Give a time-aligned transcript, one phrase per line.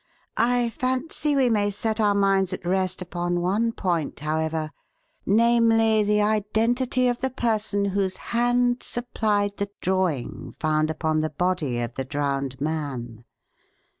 [0.37, 4.71] I fancy we may set our minds at rest upon one point, however,
[5.27, 11.79] namely, the identity of the person whose hand supplied the drawing found upon the body
[11.81, 13.25] of the drowned man.